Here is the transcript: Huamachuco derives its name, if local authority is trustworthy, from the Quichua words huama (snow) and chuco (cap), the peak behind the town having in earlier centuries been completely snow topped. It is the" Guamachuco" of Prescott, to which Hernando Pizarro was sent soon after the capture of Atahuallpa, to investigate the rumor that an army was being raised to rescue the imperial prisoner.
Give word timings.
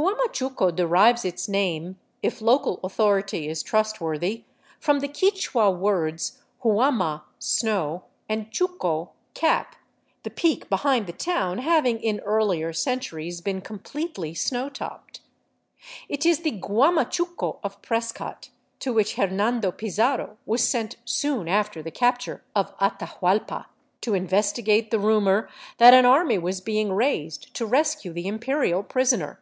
Huamachuco 0.00 0.70
derives 0.70 1.24
its 1.24 1.48
name, 1.48 1.98
if 2.22 2.40
local 2.40 2.78
authority 2.84 3.48
is 3.48 3.64
trustworthy, 3.64 4.44
from 4.78 5.00
the 5.00 5.08
Quichua 5.08 5.72
words 5.72 6.38
huama 6.62 7.22
(snow) 7.40 8.04
and 8.28 8.48
chuco 8.52 9.08
(cap), 9.34 9.74
the 10.22 10.30
peak 10.30 10.68
behind 10.68 11.08
the 11.08 11.12
town 11.12 11.58
having 11.58 11.98
in 12.00 12.20
earlier 12.20 12.72
centuries 12.72 13.40
been 13.40 13.60
completely 13.60 14.34
snow 14.34 14.68
topped. 14.68 15.20
It 16.08 16.24
is 16.24 16.42
the" 16.42 16.52
Guamachuco" 16.60 17.58
of 17.64 17.82
Prescott, 17.82 18.50
to 18.78 18.92
which 18.92 19.16
Hernando 19.16 19.72
Pizarro 19.72 20.36
was 20.46 20.62
sent 20.62 20.94
soon 21.04 21.48
after 21.48 21.82
the 21.82 21.90
capture 21.90 22.44
of 22.54 22.72
Atahuallpa, 22.78 23.66
to 24.02 24.14
investigate 24.14 24.92
the 24.92 25.00
rumor 25.00 25.48
that 25.78 25.92
an 25.92 26.06
army 26.06 26.38
was 26.38 26.60
being 26.60 26.92
raised 26.92 27.52
to 27.54 27.66
rescue 27.66 28.12
the 28.12 28.28
imperial 28.28 28.84
prisoner. 28.84 29.40